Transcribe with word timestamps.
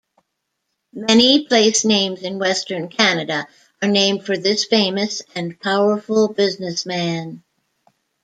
Many 0.95 1.45
placenames 1.47 2.23
in 2.23 2.39
Western 2.39 2.89
Canada 2.89 3.45
are 3.83 3.87
named 3.87 4.25
for 4.25 4.35
this 4.35 4.65
famous 4.65 5.21
and 5.35 5.59
powerful 5.59 6.27
businessman. 6.33 7.43